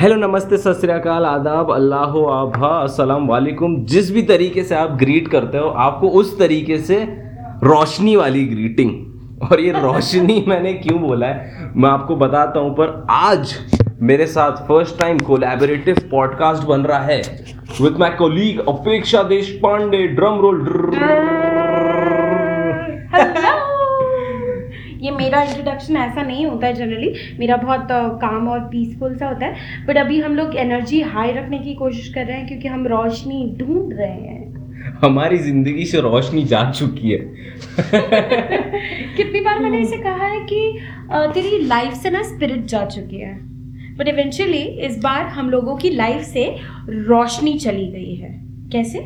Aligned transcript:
Hello 0.00 0.16
नमस्ते, 0.16 0.56
सत 0.56 0.72
श्रीकाल 0.80 1.24
आदाब, 1.24 1.72
अल्लाह, 1.72 2.10
आभा, 2.32 2.68
अस्सलाम 2.68 3.26
वालेकुम। 3.26 3.84
जिस 3.84 4.12
भी 4.14 4.22
तरीके 4.22 4.62
से 4.62 4.74
आप 4.74 4.90
ग्रीट 4.90 5.28
करते 5.28 5.58
हो, 5.58 5.68
आपको 5.68 6.08
उस 6.08 6.38
तरीके 6.38 6.78
से 6.78 6.96
रोशनी 7.64 8.16
वाली 8.16 8.44
ग्रीटिंग 8.44 8.90
और 9.42 9.60
ये 9.60 9.70
रोशनी 9.70 10.44
मैंने 10.48 10.72
क्यों 10.74 11.00
बोला 11.00 11.26
है? 11.26 11.70
मैं 11.76 11.90
आपको 11.90 12.16
बताता 12.16 12.60
हूँ, 12.60 12.74
पर 12.74 13.06
आज 13.10 13.54
मेरे 14.02 14.26
साथ 14.26 14.52
फ़र्स्ट 14.52 14.98
टाइम 14.98 15.18
कोलैबोरेटिव 15.18 15.96
पॉडकास्ट 16.10 16.68
बन 16.68 16.80
रहा 16.80 16.98
है 16.98 17.22
विथ 17.80 17.98
माय 17.98 18.10
कोलीग 18.10 18.60
अपेक्षा 18.68 19.22
देश 19.22 19.60
पांडे 19.62 20.06
ड्रम 20.06 20.38
रोल 20.38 20.90
ये 25.00 25.15
मेरा 25.26 25.42
इंट्रोडक्शन 25.42 25.96
ऐसा 25.98 26.22
नहीं 26.22 26.46
होता 26.46 26.66
है 26.66 26.74
जनरली 26.74 27.12
मेरा 27.38 27.56
बहुत 27.58 27.86
काम 28.20 28.48
और 28.48 28.60
पीसफुल 28.70 29.16
सा 29.16 29.28
होता 29.28 29.46
है। 29.46 29.84
बट 29.86 29.96
अभी 29.98 30.20
हम 30.20 30.36
लोग 30.36 30.56
एनर्जी 30.58 31.00
हाई 31.14 31.32
रखने 31.32 31.58
की 31.58 31.74
कोशिश 31.74 32.12
कर 32.14 32.26
रहे 32.26 32.36
हैं 32.36 32.46
क्योंकि 32.48 32.68
हम 32.68 32.86
रोशनी 32.86 33.44
ढूंढ 33.58 33.92
रहे 33.92 34.08
हैं। 34.08 34.44
हमारी 35.02 35.38
ज़िंदगी 35.38 35.84
से 35.84 36.00
रोशनी 36.00 36.42
जा 36.44 36.62
चुकी 36.70 37.10
है। 37.10 37.18
कितनी 39.16 39.40
बार 39.40 39.58
मैंने 39.58 39.80
इसे 39.80 39.96
कहा 39.96 40.26
है 40.26 40.40
कि 40.44 40.60
तेरी 41.34 41.58
लाइफ 41.66 41.94
से 41.94 42.10
ना 42.10 42.22
स्पिरिट 42.22 42.64
जा 42.66 42.84
चुकी 42.86 43.16
है। 43.16 43.34
बट 43.98 44.08
इवेंचुअली 44.08 44.62
इस 44.86 44.98
बार 44.98 45.22
हम 45.34 45.50
लोगों 45.50 45.76
की 45.76 45.90
लाइफ 45.90 46.22
से 46.24 46.44
रोशनी 46.88 47.58
चली 47.58 47.86
गई 47.88 48.14
है। 48.14 48.32
कैसे? 48.72 48.98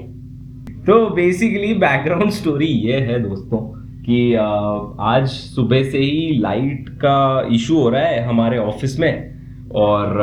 तो 0.87 0.95
बेसिकली 1.10 1.74
बैकग्राउंड 1.79 2.30
स्टोरी 2.32 2.66
ये 2.66 3.01
है 3.01 3.18
दोस्तों। 3.23 3.59
कि 4.06 4.34
आज 4.34 5.27
सुबह 5.28 5.82
से 5.82 5.98
ही 5.98 6.38
लाइट 6.40 6.88
का 6.88 7.48
इशू 7.52 7.78
हो 7.78 7.88
रहा 7.90 8.02
है 8.02 8.23
हमारे 8.24 8.59
ऑफ़िस 8.59 8.98
में। 9.00 9.30
और 9.76 10.20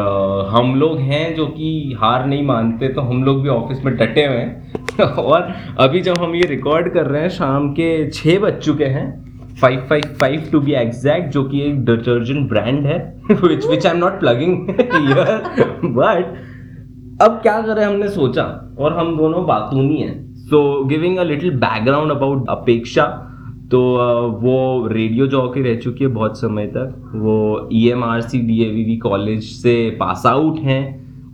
हम 0.52 0.73
लोग 0.76 1.00
हैं 1.00 1.36
जो 1.36 1.45
कि 1.48 1.95
हार 2.00 2.26
नहीं 2.26 2.45
मानते 2.45 2.88
तो 2.88 3.02
हम 3.02 3.23
लोग 3.23 3.41
भी 3.44 3.50
ऑफ़िस 3.50 3.84
में 3.86 3.95
डटे 3.98 4.26
हुए 4.26 4.38
हैं। 4.38 5.06
और 5.16 5.53
अभी 5.80 6.00
जब 6.02 6.17
हम 6.17 6.36
ये 6.36 6.47
रिकॉर्ड 6.47 6.94
कर 6.94 7.06
रहे 7.06 7.22
हैं, 7.22 7.30
शाम 7.30 7.69
के 7.72 8.09
छः 8.11 8.39
बज 8.39 8.59
चुके 8.59 8.86
हैं 8.86 9.06
five 9.61 9.86
five 9.89 10.16
five 10.19 10.50
to 10.52 10.59
be 10.59 10.73
exact 10.73 11.31
जो 11.34 11.44
कि 11.44 11.62
एक 11.62 11.86
डिटर्जेंट 11.86 12.50
ब्रांड 12.50 12.86
है 12.86 12.97
which 13.31 13.66
which 13.66 13.86
I 13.86 13.91
am 13.94 13.97
not 13.97 14.19
plugging 14.19 14.67
but 15.95 16.36
अब 17.22 17.39
क्या 17.41 17.62
करें, 17.62 17.84
हमने 17.86 18.08
सोचा, 18.08 18.44
और 18.80 18.94
हम 18.94 19.17
दोनों 19.17 19.45
बातूनी 19.45 19.97
हैं। 19.97 20.36
So 20.36 20.84
giving 20.86 21.17
a 21.17 21.23
little 21.23 21.56
background 21.58 22.12
about 22.12 22.45
Apeksha 22.50 23.03
तो 23.72 23.80
वो 24.42 24.88
रेडियो 24.88 25.26
जॉकी 25.28 25.62
रह 25.62 25.76
चुकी 25.76 26.04
है 26.04 26.10
बहुत 26.12 26.40
समय 26.40 26.68
तक। 26.68 27.12
वो 27.16 27.70
E 27.74 27.88
M 27.90 28.04
R 28.04 28.22
C 28.22 28.40
D 28.40 28.62
A 28.64 28.70
V 28.74 28.96
college 28.98 29.44
से 29.44 29.90
पास 30.00 30.24
आउट 30.26 30.59
हैं। 30.59 30.84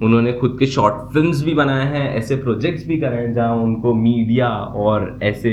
उन्होंने 0.04 0.34
खुद 0.34 0.56
के 0.60 0.66
शॉर्ट 0.66 1.14
फिल्म्स 1.14 1.44
भी 1.44 1.54
बनाए 1.54 1.86
हैं, 1.88 2.10
ऐसे 2.16 2.36
प्रोजेक्ट्स 2.36 2.88
भी 2.88 2.98
करे 2.98 3.18
हैं 3.18 3.34
जहाँ 3.34 3.56
उनको 3.56 3.94
मीडिया 3.94 4.48
और 4.48 5.20
ऐसे 5.24 5.52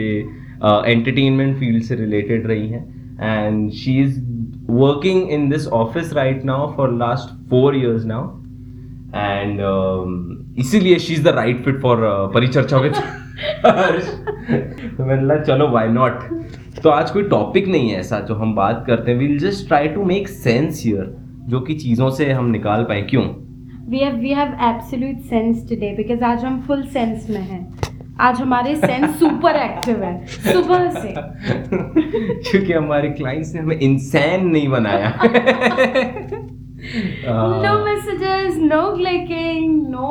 एंटरटेनमेंट 0.64 1.56
फ़ील्ड 1.58 1.82
से 1.82 1.94
रिलेटेड 1.94 2.46
रही 2.46 2.68
हैं। 2.68 2.82
And 3.20 3.70
she 3.72 3.98
is 4.00 4.20
working 4.70 5.30
in 5.30 5.48
this 5.50 5.66
office 5.68 6.12
right 6.12 6.44
now 6.44 6.72
for 6.76 6.92
last 6.92 7.48
four 7.50 7.76
years 7.76 8.04
now 8.04 8.28
and 9.14 9.60
इसीलिए 10.58 10.98
she 10.98 11.14
is 11.14 11.22
the 11.24 11.28
right 11.36 11.64
fit 11.64 11.80
for 11.82 11.96
परिचर्चा 12.34 12.78
विद 12.78 12.92
तो 14.96 15.04
मैंने 15.06 15.44
चलो 15.44 15.68
वाई 15.68 15.88
नॉट 15.88 16.18
तो 16.82 16.90
आज 16.90 17.10
कोई 17.10 17.22
टॉपिक 17.22 17.66
नहीं 17.68 17.90
है 17.90 18.00
ऐसा 18.00 18.20
जो 18.20 18.34
हम 18.34 18.54
बात 18.54 18.84
करते 18.86 19.10
हैं। 19.10 19.18
Will 19.18 19.38
just 19.38 19.66
try 19.66 19.88
to 19.88 20.04
make 20.04 20.28
sense 20.28 20.82
here 20.86 21.16
जो 21.48 21.60
कि 21.60 21.74
चीज़ों 21.74 22.10
से 22.10 22.30
हम 22.32 22.50
निकाल 22.50 22.82
पाए। 22.82 23.02
क्यों? 23.02 23.24
We 23.90 23.98
have 23.98 24.16
we 24.16 24.30
have 24.30 24.48
absolute 24.60 25.20
sense 25.20 25.68
today 25.68 25.94
because 25.96 26.24
आज 26.24 26.44
हम 26.44 26.60
फुल 26.60 26.82
सेंस 26.82 27.30
में 27.30 27.40
हैं। 27.40 27.78
आज 28.20 28.40
हमारे 28.40 28.74
सेंस 28.76 29.18
सुपर 29.18 29.56
एक्टिव 29.56 30.02
है 30.02 30.26
सुबह 30.26 30.90
से। 30.90 31.14
क्योंकि 32.50 32.72
हमारे 32.72 33.08
क्लाइंट्स 33.10 33.54
ने 33.54 33.60
हमें 33.60 33.78
इंसान 33.80 34.46
नहीं 34.46 34.68
बनाया। 34.68 35.18
No 37.62 37.84
messages 37.84 38.56
no 38.56 38.96
clicking 38.96 39.88
no 39.88 40.08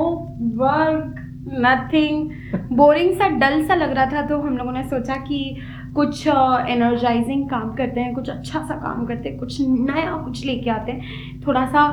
work 0.64 1.16
nothing 1.54 2.30
boring 2.78 3.14
सा 3.14 3.28
डल 3.28 3.64
सा 3.66 3.76
लग 3.76 3.92
रहा 3.92 4.06
था 4.06 4.22
तो 4.22 4.40
हम 4.42 4.58
लोगों 4.58 4.72
ने 4.72 4.84
सोचा 4.84 5.16
कि 5.16 5.58
कुछ 5.96 6.28
एनर्जाइजिंग 6.28 7.44
uh, 7.44 7.50
काम 7.50 7.74
करते 7.76 8.02
हैं 8.02 8.14
कुछ 8.16 8.30
अच्छा 8.30 8.60
सा 8.60 8.76
काम 8.76 9.06
करते 9.06 9.30
हैं 9.30 9.38
कुछ 9.40 9.58
नया 9.62 10.12
कुछ 10.16 10.46
लेके 10.46 10.70
आते 10.70 10.92
हैं 10.92 11.42
थोड़ा 11.48 11.66
सा 11.66 11.84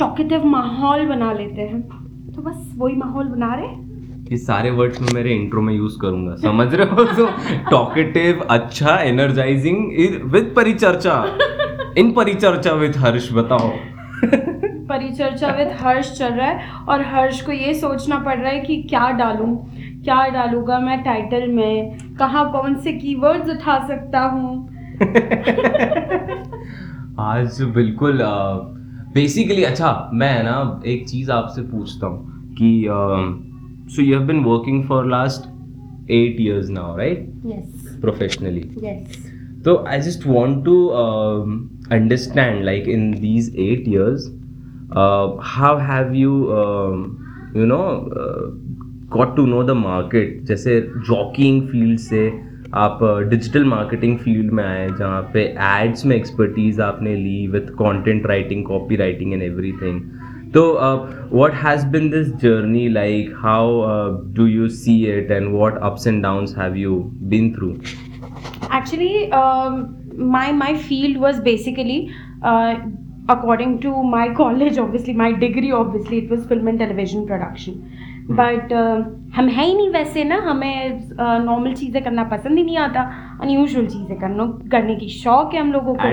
टॉकेटिव 0.00 0.40
uh, 0.40 0.46
माहौल 0.46 1.06
बना 1.06 1.32
लेते 1.32 1.60
हैं। 1.60 1.80
तो 2.32 2.42
बस 2.42 2.72
वही 2.76 2.96
माहौल 2.96 3.28
बना 3.28 3.54
रहे 3.54 3.80
ये 4.30 4.36
सारे 4.36 4.70
वर्ड्स 4.70 5.00
में 5.00 5.08
मेरे 5.14 5.34
इंट्रो 5.34 5.62
में 5.62 5.74
यूज़ 5.74 5.98
करूँगा 6.00 6.34
समझ 6.42 6.74
रहे 6.74 6.86
हो? 6.86 7.04
तो 7.04 7.26
टॉकेटिव 7.70 8.46
अच्छा 8.50 8.96
एनर्जाइजिंग 8.96 9.78
विद 10.32 10.52
परिचर्चा। 10.56 11.24
इन 11.98 12.12
परिचर्चा 12.12 12.72
विद 12.72 12.96
हर्ष 12.96 13.32
बताओ। 13.32 13.70
परिचर्चा 14.88 15.48
विद 15.48 15.68
हर्ष 15.80 16.12
चल 16.18 16.32
रहा 16.34 16.48
है 16.48 16.70
और 16.88 17.02
हर्ष 17.06 17.40
को 17.40 17.52
ये 17.52 17.74
सोचना 17.74 18.18
पड़ 18.18 18.38
रहा 18.38 18.50
है 18.52 18.60
कि 18.60 18.76
क्या 18.82 19.10
डालूं 19.10 19.54
क्या 20.04 20.26
डालूँगा 20.28 20.78
मैं 20.78 21.02
टाइटल 21.02 21.46
में 21.48 22.11
कहाँ 22.22 22.50
कौन 22.52 22.74
से 22.80 22.92
कीवर्ड्स 22.92 23.50
उठा 23.50 23.78
सकता 23.88 24.20
हूँ? 24.26 24.50
आज 27.20 27.60
बिल्कुल 27.74 28.18
बेसिकली 29.14 29.62
अच्छा 29.64 30.10
मैं 30.14 30.42
ना 30.44 30.82
एक 30.86 31.08
चीज़ 31.08 31.30
आपसे 31.30 31.62
पूछता 31.62 32.06
हूँ 32.06 32.54
कि 32.54 32.68
so 33.94 34.02
you 34.02 34.18
have 34.18 34.26
been 34.26 34.42
working 34.44 34.82
for 34.88 35.06
last 35.06 35.48
eight 36.10 36.40
years 36.40 36.68
now 36.70 36.96
right 36.96 37.26
professionally 38.00 38.60
तो 39.64 39.76
I 39.88 40.00
just 40.00 40.26
want 40.26 40.64
to 40.64 40.76
understand 41.92 42.64
like 42.64 42.88
in 42.88 43.10
these 43.20 43.54
eight 43.60 43.88
years 43.88 44.28
how 45.48 45.78
have 45.90 46.14
you 46.14 46.32
you 47.56 47.66
know 47.66 47.82
got 49.12 49.36
to 49.36 49.46
know 49.46 49.62
the 49.62 49.76
market 49.76 50.42
जैसे 50.44 50.80
jockeying 51.08 51.62
field 51.68 51.98
से 52.00 52.30
आप 52.74 52.98
digital 53.30 53.64
marketing 53.64 54.18
field 54.18 54.52
में 54.52 54.62
आए, 54.64 54.88
जहाँ 54.98 55.22
पे 55.34 55.40
ads 55.60 56.04
में 56.06 56.16
expertise 56.16 56.80
आपने 56.80 57.14
ली 57.16 57.46
with 57.46 57.66
content 57.80 58.26
writing 58.26 58.64
copy 58.66 58.96
writing 58.96 59.32
and 59.32 59.42
everything 59.42 60.00
तो 60.54 60.62
what 61.32 61.54
has 61.54 61.86
been 61.86 62.08
this 62.10 62.34
journey 62.36 62.88
like 62.88 63.34
how 63.38 63.80
do 64.34 64.46
you 64.46 64.68
see 64.78 64.96
it 65.08 65.30
and 65.30 65.48
what 65.54 65.78
ups 65.82 66.06
and 66.06 66.22
down 66.22 66.46
have 66.58 66.76
you 66.76 66.96
been 67.30 67.52
through 67.54 67.70
actually 68.76 69.28
my 70.30 70.52
my 70.52 70.74
field 70.78 71.18
was 71.18 71.40
basically 71.42 71.98
according 73.30 73.78
to 73.78 74.02
my 74.02 74.28
college 74.34 74.78
obviously 74.78 75.14
my 75.14 75.32
degree 75.40 75.70
obviously 75.70 76.18
it 76.18 76.30
was 76.30 76.46
film 76.48 76.68
and 76.68 76.78
television 76.78 77.26
production 77.26 77.72
but 78.30 78.68
uh, 78.68 79.36
हम 79.36 79.48
है 79.48 79.64
ही 79.66 79.74
नहीं 79.74 79.90
वैसे 79.90 80.24
ना 80.24 80.36
हमें 80.36 81.00
normal 81.44 81.72
uh, 81.72 81.78
चीज़ें 81.78 82.04
करना 82.04 82.24
पसंद 82.24 82.58
ही 82.58 82.64
नहीं 82.64 82.76
आता। 82.76 83.00
अनयूजल 83.42 83.86
चीज़ें 83.86 84.20
करना 84.20 84.46
करने 84.70 84.96
की 84.96 85.08
शौक 85.08 85.54
है 85.54 85.60
हम 85.60 85.72
लोगों 85.72 85.94
को। 85.94 86.08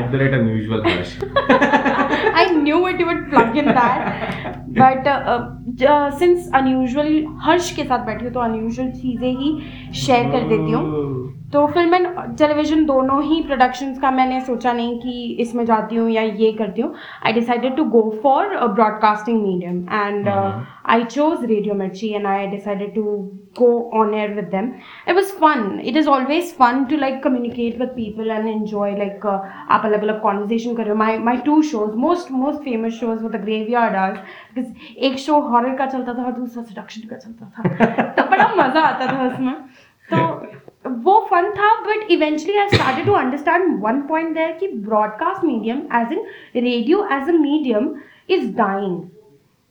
Knew 2.64 2.88
it 2.88 3.02
would 3.08 3.30
plug 3.30 3.58
in 3.58 3.72
that 3.72 4.00
but 4.80 5.08
since 6.20 6.50
unusual 6.56 7.26
Harsh 7.44 7.76
के 7.76 7.84
साथ 7.84 8.06
बैठी 8.06 8.26
हूँ 8.26 8.34
तो 8.34 8.40
अनयूजल 8.40 8.92
चीज़ें 8.92 9.32
ही 9.32 9.58
शेयर 9.96 10.32
कर 10.32 10.48
देती 10.50 10.72
हूँ। 10.72 11.28
तो 11.54 11.66
फ़िल्म 11.68 11.96
एंड 11.96 12.08
टेलीविज़न 12.38 12.84
दोनों 12.86 13.22
ही 13.24 13.42
प्रोडक्शंस 13.44 14.00
का 14.00 14.10
मैंने 14.12 14.40
सोचा 14.46 14.74
नहीं 14.74 15.00
कि 15.00 15.38
इसमें 15.42 15.64
जाती 15.66 15.96
हूँ 15.96 16.10
या 16.12 16.22
ये 16.22 16.52
करती 16.54 16.82
हूँ। 16.82 16.94
I 17.26 17.34
decided 17.34 17.76
to 17.78 17.84
go 17.96 18.02
for 18.24 18.56
broadcasting 18.68 19.42
medium 19.42 19.80
and 19.94 20.28
I 20.28 21.04
chose 21.06 21.46
radio 21.46 21.76
Mirchi 21.76 22.10
and 22.10 22.28
I 22.28 22.48
decided 22.48 22.94
to 22.96 23.04
go 23.59 23.69
on 23.95 24.15
air 24.15 24.35
with 24.35 24.45
them 24.51 24.71
it 25.09 25.15
was 25.15 25.31
fun 25.41 25.81
it 25.85 25.97
is 25.97 26.09
always 26.09 26.53
fun 26.57 26.85
to 26.91 26.97
like 26.97 27.23
communicate 27.23 27.79
with 27.81 27.89
people 27.91 28.31
and 28.31 28.49
enjoy 28.49 28.97
like 28.99 29.27
आप 29.27 29.85
अलग 29.85 30.03
अलग 30.03 30.21
conversation 30.23 30.75
कर 30.75 30.83
रहे 30.83 30.91
हो 30.91 30.97
my 30.99 31.19
my 31.21 31.37
two 31.47 31.61
shows 31.71 31.95
most 31.99 32.33
most 32.33 32.61
famous 32.65 32.93
shows 33.01 33.23
with 33.23 33.33
the 33.33 33.43
graveyard 33.71 33.97
hours 33.97 34.59
एक 35.01 35.19
show 35.19 35.41
horror 35.49 35.77
का 35.77 35.87
चलता 35.87 36.15
था 36.15 36.25
और 36.25 36.33
दूसरा 36.33 36.63
सडक्शन 36.63 37.09
का 37.09 37.17
चलता 37.17 37.53
था 37.59 38.13
तो 38.13 38.31
बड़ा 38.31 38.49
मज़ा 38.57 38.83
आता 38.83 39.13
था 39.13 39.27
उसमें 39.27 39.55
तो 40.11 41.01
वो 41.05 41.21
फन 41.31 41.51
था 41.53 41.75
but 41.83 42.11
eventually 42.11 42.59
I 42.59 42.69
started 42.69 43.07
to 43.07 43.13
understand 43.15 43.83
one 43.83 44.01
point 44.09 44.35
there 44.35 44.53
कि 44.61 44.69
broadcast 44.85 45.45
medium 45.45 45.79
as 45.95 46.13
in 46.13 46.65
radio 46.65 47.05
as 47.13 47.29
a 47.29 47.39
medium 47.41 47.95
is 48.31 48.55
dying 48.57 49.03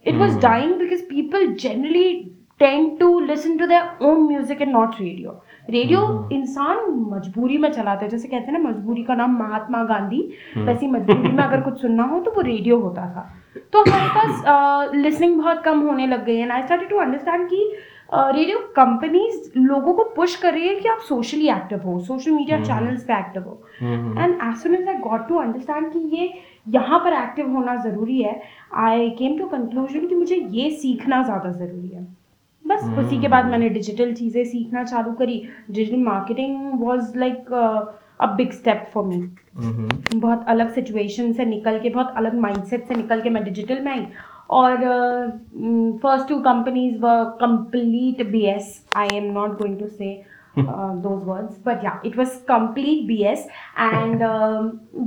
it 0.05 0.15
was 0.15 0.35
dying 0.37 0.77
because 0.77 1.01
people 1.03 1.53
generally 1.55 2.31
tend 2.60 2.98
to 2.98 3.08
listen 3.20 3.56
to 3.56 3.66
their 3.66 3.96
own 4.00 4.26
music 4.26 4.60
and 4.60 4.72
not 4.72 4.98
radio 5.00 5.34
radio 5.70 6.00
hmm. 6.00 6.34
इंसान 6.34 6.78
मजबूरी 7.08 7.56
में 7.58 7.70
चलाते 7.72 8.04
है 8.04 8.10
जैसे 8.10 8.28
कहते 8.28 8.46
हैं 8.46 8.52
ना 8.52 8.68
मजबूरी 8.68 9.02
का 9.04 9.14
नाम 9.14 9.36
महात्मा 9.38 9.82
गांधी 9.84 10.20
हम्म। 10.54 10.66
वैसी 10.66 10.86
मजबूरी 10.86 11.32
में 11.32 11.42
अगर 11.44 11.60
कुछ 11.60 11.80
सुनना 11.80 12.04
हो 12.04 12.20
तो 12.20 12.30
वो 12.36 12.40
रेडियो 12.42 12.78
होता 12.80 13.02
था 13.06 13.28
तो 13.72 13.80
हमारे 13.80 14.08
पास 14.14 14.94
लिसनिंग 14.94 15.36
बहुत 15.38 15.62
कम 15.64 15.80
होने 15.80 16.06
लग 16.06 16.24
गई 16.24 16.36
है 16.36 16.48
आई 16.50 16.62
स्टार्टेड 16.62 16.88
टू 16.88 16.98
अंडरस्टैंड 16.98 17.48
कि 17.48 17.62
रेडियो 18.12 18.58
कंपनीज़ 18.76 19.58
लोगों 19.58 19.92
को 19.94 20.04
पुश 20.16 20.36
कर 20.42 20.52
रही 20.52 20.68
है 20.68 20.74
कि 20.74 20.88
आप 20.88 21.00
सोशली 21.08 21.48
एक्टिव 21.50 21.82
हो 21.84 21.98
सोशल 22.02 22.30
मीडिया। 22.30 22.62
चैनल्स 22.62 23.04
पे 23.04 23.18
एक्टिव 23.18 23.42
हो 23.42 23.62
and 23.82 24.38
as 24.42 24.56
soon 24.56 24.74
as 24.74 24.88
I 24.88 24.94
got 25.00 25.28
to 25.28 25.38
understand 25.38 25.92
कि 25.92 25.98
ये 26.16 26.32
यहाँ 26.68 26.98
पर 26.98 27.22
एक्टिव 27.22 27.50
होना 27.50 27.76
ज़रूरी 27.82 28.22
है 28.22 28.40
आई 28.86 29.10
केम 29.18 29.38
टू 29.38 29.46
कंक्लूजन 29.48 30.06
कि 30.06 30.14
मुझे 30.14 30.36
ये 30.52 30.70
सीखना 30.76 31.22
ज़्यादा 31.22 31.50
ज़रूरी 31.52 31.88
है 31.88 32.17
बस 32.68 32.84
उसी 32.98 33.20
के 33.20 33.28
बाद। 33.28 33.44
मैंने 33.46 33.68
डिजिटल 33.70 34.12
चीज़ें 34.14 34.44
सीखना 34.44 34.84
चालू 34.84 35.12
करी। 35.14 35.42
Digital 35.70 36.02
marketing 36.04 36.80
was 36.80 37.18
like 37.18 37.52
a 38.20 38.26
big 38.36 38.52
step 38.52 38.90
for 38.94 39.04
me 39.04 39.20
बहुत 40.14 40.44
अलग 40.48 40.72
सिचुएशन 40.74 41.32
से 41.32 41.44
निकल 41.44 41.78
के 41.80 41.90
बहुत 41.90 42.12
अलग 42.16 42.34
माइंडसेट 42.40 42.88
से 42.88 42.94
निकल 42.94 43.20
के 43.20 43.30
मैं 43.30 43.44
डिजिटल 43.44 43.80
में 43.84 43.92
आई। 43.92 44.06
और 44.50 44.76
first 46.02 46.28
two 46.28 46.38
companies 46.42 46.98
were 47.00 47.08
complete 47.40 48.26
B 48.30 48.42
S 48.46 48.72
I 48.96 49.16
am 49.16 49.32
not 49.32 49.58
going 49.58 49.78
to 49.78 49.86
say 49.88 50.10
those 50.58 51.22
words 51.26 51.62
but 51.66 51.84
yeah 51.84 52.00
it 52.06 52.16
was 52.18 52.36
complete 52.48 53.06
B 53.08 53.22
S 53.24 53.46
and 53.78 54.22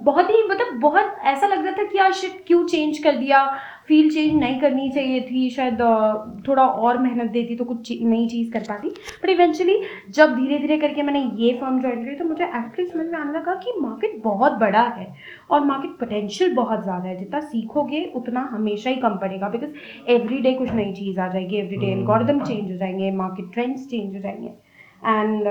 बहुत 0.06 0.30
ही 0.30 0.44
मतलब 0.50 0.80
बहुत 0.82 1.16
ऐसा 1.26 1.48
लग 1.48 1.66
रहा 1.66 1.78
था 1.78 1.84
कि 1.84 1.98
यार 1.98 2.12
शिट 2.14 2.44
क्यों 2.48 2.66
चेंज 2.68 2.98
कर 3.04 3.18
दिया? 3.18 3.46
फील 3.88 4.10
चेंज 4.12 4.34
नहीं 4.40 4.60
करनी 4.62 4.90
चाहिए 4.90 5.22
थी 5.22 5.50
शायद 5.50 5.74
uh, 5.76 6.48
थोड़ा 6.48 6.64
और 6.64 6.98
मेहनत 6.98 7.32
देती 7.32 7.56
तो 7.56 7.66
कुछ 7.66 7.92
नई 8.02 8.28
चीज़ 8.30 8.52
कर 8.52 8.60
पाती। 8.62 8.90
बट 9.24 9.30
इवेंचुअली 9.30 9.80
जब 10.10 10.36
धीरे 10.36 10.58
धीरे 10.60 10.78
करके 10.78 11.04
मैंने 11.04 11.24
ये 11.38 11.52
फर्म 11.62 11.80
ज्वाइन 11.82 12.06
करी 12.06 12.16
तो 12.16 12.26
मुझे 12.26 12.44
एक्चुअली 12.44 12.86
समझ 12.90 13.06
में 13.06 13.18
आने 13.20 13.38
लगा 13.40 13.56
कि 13.56 13.74
मार्केट 13.82 14.22
बहुत 14.24 14.52
बड़ा 14.60 14.82
है 14.98 15.08
और 15.52 15.66
मार्केट 15.66 16.00
पोटेंशियल 16.00 16.56
बहुत 16.56 16.84
ज़्यादा 16.84 17.10
है। 17.10 17.18
जितना 17.18 17.40
सीखोगे 17.42 18.04
उतना 18.16 18.48
हमेशा 18.52 18.90
ही 18.90 18.96
कम 18.96 19.18
पड़ेगा 19.18 19.50
बिकॉज़ 19.50 20.10
एवरी 20.12 20.54
कुछ 20.54 20.72
नई 20.72 20.94
चीज़ 20.94 21.20
आ 21.20 21.28
जाएगी 21.28 21.58
एवरी 21.58 21.78
डे। 21.78 21.92
एल्गोरिदम 21.92 22.44
चेंज 22.44 22.72
हो 22.72 22.78
जाएँगे 22.78 23.12
मार्केट 23.14 23.54
ट्रेंड्स 23.54 23.88
चेंज 23.90 24.16
हो 24.16 24.22
जाएँगे। 24.22 24.54
एंड 25.02 25.48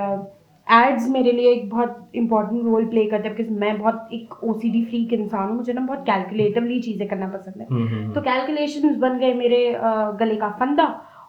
एड्स 0.67 1.09
मेरे 1.09 1.33
लिए 1.33 1.53
एक 1.53 1.69
बहुत 1.71 2.11
इंपॉर्टेंट 2.15 2.65
रोल 2.65 2.85
प्ले 2.89 3.05
करते 3.07 3.29
हैं 3.29 3.37
बिकॉज़ 3.37 3.59
मैं 3.61 3.79
बहुत 3.79 4.09
एक 4.13 4.43
ओ 4.45 4.53
सी 4.53 4.71
डी 4.71 4.85
फ्रीक 4.85 5.13
इंसान 5.13 5.49
हूँ। 5.49 5.57
मुझे 5.57 5.73
ना 5.73 5.81
बहुत 5.81 6.03
कैलकुलेटिवली 6.07 6.81
चीज़ें 6.83 7.09
करना 7.09 7.29
पसंद 7.29 7.61
है। 7.61 7.67
हम्म, 7.71 8.13
तो 8.13 8.21
कैलकुलेशंस 8.21 8.97
बन 8.99 9.19
गए 9.19 9.33
मेरे 9.35 9.65
अ, 9.67 10.11
गले 10.21 10.37
का 10.37 10.51
फंदा 10.61 10.85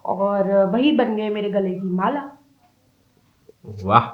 और 0.05 0.51
वही 0.73 0.91
बन 0.97 1.15
गए 1.15 1.29
मेरे 1.29 1.49
गले 1.51 1.71
की 1.71 1.89
माला। 1.95 2.29
वाह। 3.83 4.05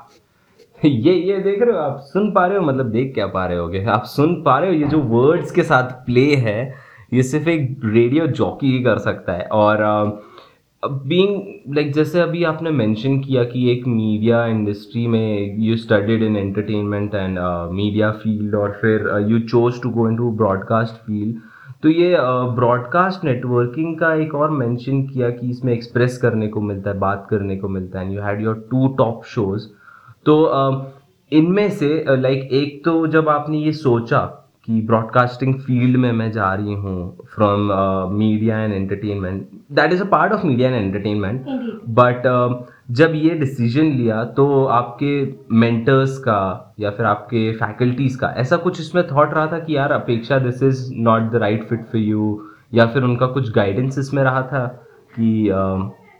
ये 0.79 1.13
ये 1.13 1.37
देख 1.39 1.61
रहे 1.61 1.75
हो 1.75 1.81
आप 1.81 1.99
सुन 2.05 2.31
पा 2.31 2.45
रहे 2.47 2.57
हो 2.57 2.63
मतलब 2.63 2.89
देख 2.91 3.13
क्या 3.13 3.27
पा 3.27 3.45
रहे 3.45 3.57
होगे? 3.57 3.83
आप 3.85 4.03
सुन 4.05 4.41
पा 4.43 4.57
रहे 4.59 4.69
हो 4.69 4.75
ये 4.75 4.87
जो 4.87 4.99
वर्ड्स 5.03 5.51
के 5.51 5.63
साथ 5.63 5.91
प्ले 6.05 6.25
है 6.37 6.73
ये 7.13 7.23
सिर्फ़ 7.23 7.49
एक 7.49 7.79
रेडियो 7.85 8.27
जॉकी 8.29 8.71
ही 8.71 8.83
कर 8.83 8.97
सकता 8.99 9.33
है। 9.33 9.45
और 9.53 9.83
बीइंग 10.85 11.75
लाइक 11.75 11.93
जैसे 11.93 12.19
अभी 12.19 12.43
आपने 12.43 12.71
मेंशन 12.71 13.19
किया 13.19 13.43
कि 13.43 13.71
एक 13.71 13.87
मीडिया 13.87 14.45
इंडस्ट्री 14.45 15.07
में 15.07 15.57
you 15.59 15.77
studied 15.77 16.23
in 16.23 16.37
entertainment 16.37 17.15
and 17.15 17.39
media 17.71 18.11
field 18.11 18.55
और 18.55 18.77
फिर 18.81 19.25
you 19.29 19.39
chose 19.39 19.81
to 19.81 19.89
go 19.89 20.09
into 20.09 20.31
broadcast 20.31 20.93
field 20.93 21.35
तो 21.83 21.89
ये 21.89 22.17
ब्रॉडकास्ट 22.55 23.19
uh, 23.19 23.25
नेटवर्किंग 23.25 23.99
का 23.99 24.13
एक 24.13 24.35
और 24.35 24.49
मेंशन 24.49 25.03
किया 25.03 25.29
कि 25.29 25.49
इसमें 25.49 25.73
एक्सप्रेस 25.73 26.17
करने 26.17 26.47
को 26.47 26.61
मिलता 26.61 26.89
है 26.89 26.99
बात 26.99 27.27
करने 27.29 27.57
को 27.57 27.67
मिलता 27.67 27.99
है 27.99 28.05
and 28.05 28.15
you 28.15 28.21
had 28.21 28.41
your 28.41 28.67
two 28.71 28.87
top 28.87 29.23
shows 29.25 29.67
तो 30.25 30.43
अ, 30.43 30.91
इनमें 31.31 31.69
से 31.69 32.05
लाइक 32.09 32.39
uh, 32.39 32.43
like, 32.43 32.53
एक 32.53 32.81
तो 32.85 33.07
जब 33.07 33.29
आपने 33.29 33.57
ये 33.57 33.71
सोचा 33.71 34.46
कि 34.67 34.81
ब्रॉडकास्टिंग 34.81 35.53
फ़ील्ड 35.55 35.97
में 35.97 36.11
मैं 36.11 36.31
जा 36.31 36.53
रही 36.53 36.73
हूँ 36.73 37.25
from 37.35 37.69
media 38.13 38.59
and 38.59 38.73
entertainment 38.73 39.47
that 39.71 39.93
is 39.93 40.01
a 40.01 40.05
part 40.05 40.33
of 40.33 40.45
media 40.45 40.69
and 40.69 40.75
entertainment 40.75 41.45
but 41.99 42.23
जब 42.91 43.11
ये 43.15 43.29
डिसीज़न 43.29 43.91
लिया 43.91 44.23
तो 44.37 44.63
आपके 44.71 45.11
मेंटर्स 45.55 46.17
का 46.17 46.39
या 46.79 46.89
फिर 46.89 47.05
आपके 47.05 47.51
फैकल्टीज़ 47.51 48.17
का 48.17 48.33
ऐसा 48.37 48.57
कुछ 48.57 48.79
इसमें 48.79 49.03
थॉट 49.07 49.33
रहा 49.33 49.47
था 49.47 49.59
कि 49.59 49.75
यार 49.77 49.91
Apeksha 49.91 50.39
this 50.39 50.63
is 50.63 50.89
not 50.93 51.31
the 51.31 51.35
right 51.35 51.63
fit 51.63 51.85
for 51.85 52.01
you 52.01 52.39
या 52.73 52.85
फिर 52.85 53.03
उनका 53.03 53.27
कुछ 53.27 53.51
गाइडेंस 53.51 53.97
इसमें 53.97 54.23
रहा 54.23 54.41
था 54.41 54.65
कि 55.13 55.49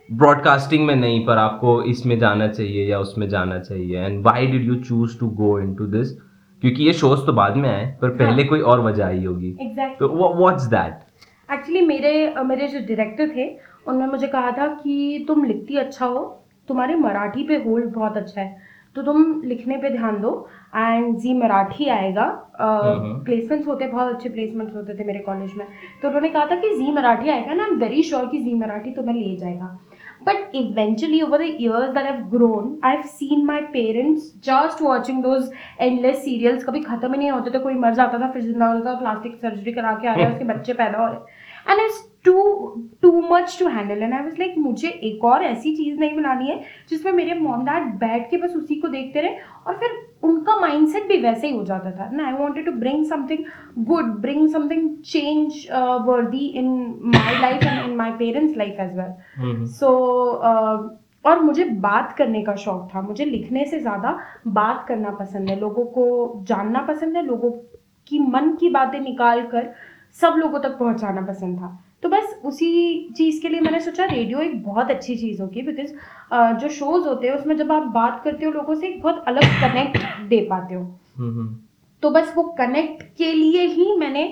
ब्रॉडकास्टिंग 0.09 0.81
uh, 0.81 0.87
में 0.87 0.95
नहीं 0.95 1.25
पर 1.25 1.37
आपको 1.37 1.81
इसमें 1.83 2.17
जाना 2.19 2.47
चाहिए 2.47 2.85
या 2.85 2.99
उसमें 2.99 3.27
जाना 3.29 3.59
चाहिए? 3.59 3.99
And 3.99 4.23
why 4.25 4.47
did 4.47 4.65
you 4.65 4.75
choose 4.75 5.19
to 5.19 5.27
go 5.37 5.59
into 5.75 5.85
this 5.87 6.17
क्योंकि 6.61 6.83
ये 6.83 6.93
शोज़ 6.95 7.25
तो 7.25 7.33
बाद 7.33 7.57
में 7.57 7.69
आए 7.69 7.85
पर 8.01 8.09
पहले 8.17 8.43
कोई 8.43 8.61
और 8.61 8.79
वजह 8.81 9.05
आई 9.05 9.23
होगी। 9.25 9.49
एग्जैक्टली 9.61 9.95
तो 9.99 10.33
व्हाट्स 10.35 10.65
दैट 10.67 11.05
एक्चुअली 11.49 11.81
मेरे 11.87 12.13
मेरे 12.45 12.67
जो 12.67 12.79
डायरेक्टर 12.87 13.29
थे 13.35 13.49
उन्होंने 13.87 14.11
मुझे 14.11 14.27
कहा 14.27 14.51
था 14.51 14.67
कि 14.75 15.25
तुम 15.27 15.43
लिखती 15.45 15.77
अच्छा 15.77 16.05
हो 16.05 16.23
तुम्हारे 16.69 16.95
मराठी 16.97 17.43
पे 17.43 17.55
होल्ड 17.65 17.93
बहुत 17.93 18.17
अच्छा 18.17 18.41
है। 18.41 18.75
तो 18.95 19.01
तुम 19.03 19.41
लिखने 19.45 19.75
पे 19.77 19.89
ध्यान 19.89 20.19
दो 20.21 20.29
एंड 20.75 21.17
जी 21.17 21.33
मराठी 21.33 21.87
आएगा। 21.89 22.25
प्लेसमेंट्स 22.59 23.67
होते 23.67 23.87
बहुत 23.87 24.13
अच्छे 24.13 24.29
प्लेसमेंट्स 24.29 24.75
होते 24.75 24.93
थे 24.93 25.03
मेरे 25.05 25.19
कॉलेज 25.19 25.53
में। 25.57 25.65
तो 26.01 26.07
उन्होंने 26.07 26.29
कहा 26.29 26.45
था 26.45 26.55
कि 26.55 26.75
जी 26.75 26.91
मराठी 26.91 27.29
आएगा 27.29 27.53
ना 27.53 27.63
आई 27.63 27.69
एम 27.71 27.77
वेरी 27.79 28.03
श्योर 28.03 28.25
कि 28.27 28.37
जी 28.39 28.53
मराठी 28.55 28.91
तुम्हें 28.91 29.15
ले 29.15 29.35
जाएगा। 29.35 29.77
But 30.27 30.55
eventually 30.55 31.21
over 31.21 31.41
the 31.41 31.49
years 31.63 31.93
that 31.95 32.07
I've 32.11 32.23
grown, 32.31 32.69
I've 32.83 33.05
seen 33.09 33.45
my 33.45 33.59
parents 33.73 34.25
just 34.47 34.81
watching 34.85 35.21
those 35.25 35.49
endless 35.87 36.21
serials. 36.23 36.63
कभी 36.63 36.81
खत्म 36.83 37.11
ही 37.13 37.17
नहीं 37.17 37.31
होते 37.31 37.51
थे, 37.51 37.59
कोई 37.59 37.73
मर 37.85 37.93
जाता 37.95 38.19
था, 38.19 38.31
फिर 38.31 38.41
ज़िंदा 38.41 38.65
होता 38.65 38.93
था 38.93 38.99
प्लास्टिक 38.99 39.35
सर्जरी 39.41 39.71
करा 39.73 39.93
के 40.01 40.07
आ 40.07 40.13
रहा 40.13 40.25
है 40.25 40.33
उसके 40.33 40.45
बच्चे 40.45 40.73
पैदा 40.73 40.99
हो 40.99 41.07
रहे। 41.07 41.71
And 41.71 41.79
it's 41.81 42.06
too 42.25 42.41
too 43.01 43.11
much 43.21 43.57
to 43.59 43.67
handle 43.67 44.01
and 44.03 44.13
I 44.13 44.23
was 44.23 44.39
like 44.39 44.57
मुझे 44.57 44.87
एक 44.87 45.23
और 45.25 45.43
ऐसी 45.43 45.75
चीज़ 45.75 45.99
नहीं 45.99 46.15
बनानी 46.15 46.47
है 46.47 46.59
जिसमें 46.89 47.11
मेरे 47.13 47.33
मॉम 47.39 47.63
डैड 47.65 47.93
बैठ 47.99 48.29
के 48.29 48.37
बस 48.37 48.55
उसी 48.55 48.75
को 48.75 48.87
देखते 48.87 49.21
रहे 49.21 49.37
और 49.67 49.77
फिर 49.79 49.95
उनका 50.23 50.55
माइंडसेट 50.59 51.07
भी 51.07 51.17
वैसे 51.21 51.47
ही 51.47 51.55
हो 51.55 51.63
जाता 51.63 51.91
था। 51.91 52.09
ना 52.11 52.25
I 52.27 52.33
wanted 52.33 52.65
to 52.65 52.71
bring 52.79 53.05
something 53.05 53.43
good 53.85 54.05
bring 54.21 54.47
something 54.49 54.89
change 55.05 55.65
worthy 56.07 56.45
in 56.59 56.69
my 57.05 57.39
life 57.41 57.63
and 57.63 57.89
in 57.89 57.95
my 57.97 58.11
parents 58.19 58.57
life 58.57 58.79
as 58.79 58.97
well 58.97 59.65
so 59.75 59.89
और 61.25 61.39
मुझे 61.41 61.63
बात 61.81 62.13
करने 62.17 62.41
का 62.41 62.55
शौक 62.55 62.87
था। 62.93 63.01
मुझे 63.01 63.25
लिखने 63.25 63.65
से 63.65 63.79
ज़्यादा 63.79 64.17
बात 64.47 64.85
करना 64.87 65.09
पसंद 65.15 65.49
है। 65.49 65.59
लोगों 65.59 65.83
को 65.85 66.43
जानना 66.47 66.81
पसंद 66.83 67.17
है। 67.17 67.25
लोगों 67.25 67.51
की 68.07 68.19
मन 68.27 68.55
की 68.59 68.69
बातें 68.69 68.99
निकाल 68.99 69.41
कर 69.47 69.73
सब 70.19 70.35
लोगों 70.37 70.59
तक 70.59 70.77
पहुंचाना 70.79 71.21
पसंद 71.21 71.57
था। 71.57 71.77
तो 72.03 72.09
बस 72.09 72.39
उसी 72.45 72.67
चीज़ 73.17 73.41
के 73.41 73.49
लिए 73.49 73.59
मैंने 73.61 73.79
सोचा 73.79 74.05
रेडियो 74.05 74.39
एक 74.39 74.63
बहुत 74.63 74.91
अच्छी 74.91 75.15
चीज़ 75.15 75.41
होगी 75.41 75.61
बिकॉज़ 75.61 75.93
जो 76.59 76.69
शोज़ 76.69 77.07
होते 77.07 77.27
हैं 77.27 77.33
उसमें 77.35 77.55
जब 77.57 77.71
आप 77.71 77.83
बात 77.93 78.21
करते 78.23 78.45
हो 78.45 78.51
लोगों 78.51 78.75
से 78.75 78.87
एक 78.87 79.01
बहुत 79.01 79.23
अलग 79.27 79.43
कनेक्ट 79.61 79.97
दे 80.29 80.39
पाते 80.49 80.75
हो। 80.75 80.83
तो 82.03 82.09
बस 82.09 82.33
वो 82.35 82.43
कनेक्ट 82.57 83.03
के 83.17 83.31
लिए 83.33 83.65
ही 83.67 83.95
मैंने 83.97 84.23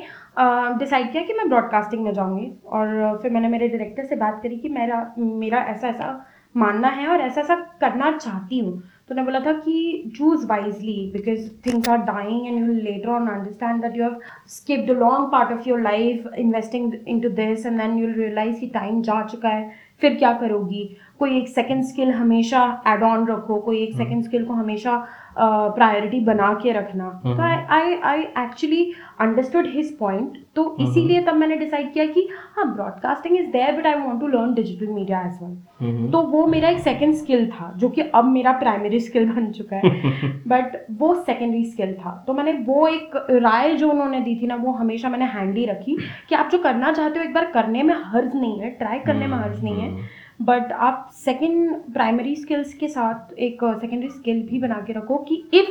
डिसाइड 0.79 1.12
किया 1.12 1.24
कि 1.24 1.34
मैं 1.34 1.48
ब्रॉडकास्टिंग 1.50 2.03
में 2.03 2.13
जाऊँगी। 2.13 2.51
और 2.67 3.19
फिर 3.22 3.31
मैंने 3.31 3.48
मेरे 3.48 3.67
डायरेक्टर 3.67 4.05
से 4.05 4.15
बात 4.15 4.39
करी 4.43 4.57
कि 4.57 4.69
मेरा 4.69 5.00
मेरा 5.17 5.63
ऐसा 5.65 5.88
ऐसा 5.88 6.25
मानना 6.55 6.88
है 6.89 7.07
और 7.07 7.22
ऐसा 7.22 7.41
ऐसा 7.41 7.55
करना 7.81 8.12
चाहती 8.17 8.60
हूँ। 8.60 8.81
तो 9.09 9.13
उन्होंने 9.13 9.31
बोला 9.31 9.39
था 9.45 9.51
कि 9.59 10.12
choose 10.17 10.45
wisely 10.47 10.93
because 11.13 11.50
things 11.65 11.89
are 11.89 11.97
dying 11.97 12.47
and 12.47 12.59
you 12.59 12.74
later 12.74 13.09
on 13.09 13.27
understand 13.27 13.81
that 13.81 13.97
you 13.97 14.03
have 14.03 14.19
skipped 14.50 14.91
the 14.91 14.97
long 14.97 15.31
part 15.31 15.51
of 15.51 15.67
your 15.69 15.81
life 15.81 16.27
investing 16.38 16.93
in 17.07 17.19
to 17.19 17.29
this 17.29 17.65
and 17.65 17.79
then 17.81 17.97
you 17.97 18.07
realize 18.13 18.59
कि 18.59 18.67
टाइम 18.67 19.01
जा 19.01 19.21
चुका 19.27 19.50
है 19.50 19.71
फिर 20.01 20.15
क्या 20.15 20.31
करोगी? 20.33 20.83
कोई 21.19 21.38
एक 21.38 21.47
सेकेंड 21.50 21.83
स्किल 21.83 22.12
हमेशा 22.12 22.63
एड 22.88 23.03
ऑन 23.03 23.27
रखो 23.27 23.59
कोई 23.59 23.83
एक 23.83 23.95
सेकेंड 23.97 24.24
स्किल 24.24 24.45
को 24.45 24.53
हमेशा 24.53 24.97
प्रायोरिटी 25.38 26.20
बना 26.25 26.54
के 26.63 26.72
रखना। 26.72 27.10
तो 27.24 27.30
हम्म। 27.30 27.42
I 27.75 27.96
I 28.04 28.22
actually 28.44 28.92
understood 29.22 29.65
his 29.68 29.98
point 29.98 30.38
तो 30.56 30.63
हम्म। 30.63 30.89
इसीलिए 30.89 31.22
तब 31.22 31.36
मैंने 31.36 31.56
डिसाइड 31.56 31.92
किया 31.94 32.06
कि 32.06 32.27
हाँ 32.56 32.65
broadcasting 32.75 33.38
is 33.38 33.48
there 33.51 33.77
but 33.77 33.88
I 33.88 33.94
want 33.96 34.20
to 34.20 34.27
learn 34.27 34.54
digital 34.54 34.88
media 34.88 35.22
as 35.22 35.39
well 35.42 36.12
तो 36.12 36.22
वो 36.27 36.46
मेरा 36.48 36.70
एक 36.70 36.80
सेकंड 36.80 37.13
स्किल 37.13 37.46
था 37.51 37.72
जो 37.77 37.89
कि 37.89 38.01
अब 38.01 38.25
मेरा 38.25 38.51
प्राइमरी 38.60 39.00
स्किल 39.00 39.30
बन 39.32 39.51
चुका 39.51 39.75
है। 39.75 39.92
बट 40.48 40.77
वो 41.00 41.13
सेकेंडरी 41.15 41.63
स्किल 41.65 41.94
था। 41.94 42.24
तो 42.27 42.34
मैंने 42.34 42.51
वो 42.65 42.88
एक 42.88 43.15
राय 43.32 43.74
जो 43.75 43.89
उन्होंने 43.89 44.20
दी 44.22 44.36
थी 44.42 44.48
ना 44.48 44.56
वो 44.56 44.72
हमेशा 44.74 45.10
मैंने 45.10 45.25
हैंडी 45.25 45.65
रखी 45.65 45.98
कि 46.30 46.36
आप 46.36 46.50
जो 46.51 46.58
करना 46.58 46.92
चाहते 46.92 47.20
हो 47.20 47.25
एक 47.25 47.34
बार 47.34 47.46
करने 47.51 47.84
में 47.84 47.96
हर्ज 48.06 48.36
नहीं 48.36 48.60
है 48.60 48.70
ट्राई 48.70 49.00
करने 49.00 49.27
में 49.27 49.38
हर्ज 49.38 49.63
नहीं 49.63 49.82
है। 49.82 50.24
बट 50.42 50.72
आप 50.72 51.10
सेकंड 51.13 51.75
प्राइमरी 51.94 52.36
स्किल्स 52.36 52.74
के 52.74 52.88
साथ 52.88 53.34
एक 53.39 53.63
सेकेंडरी 53.82 54.10
स्किल 54.10 54.42
भी 54.48 54.60
बना 54.60 54.82
के 54.88 54.94
रखो 54.94 55.18
कि 55.18 55.44
if 55.54 55.70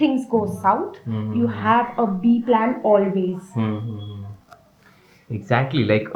things 0.00 0.26
go 0.30 0.46
south 0.46 1.08
you 1.36 1.46
have 1.46 2.02
a 2.02 2.06
B 2.20 2.42
plan 2.42 2.74
always 2.86 3.58
exactly 5.30 5.84
like 5.84 6.08